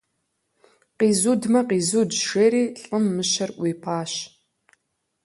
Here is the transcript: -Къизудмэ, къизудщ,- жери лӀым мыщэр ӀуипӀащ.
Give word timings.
-Къизудмэ, 0.99 1.61
къизудщ,- 1.69 2.19
жери 2.29 2.63
лӀым 2.83 3.05
мыщэр 3.15 3.49
ӀуипӀащ. 3.59 4.13